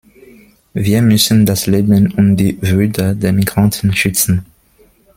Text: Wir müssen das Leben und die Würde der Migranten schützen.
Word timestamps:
Wir 0.73 1.03
müssen 1.03 1.45
das 1.45 1.67
Leben 1.67 2.11
und 2.13 2.35
die 2.37 2.59
Würde 2.59 3.15
der 3.15 3.33
Migranten 3.33 3.93
schützen. 3.93 4.43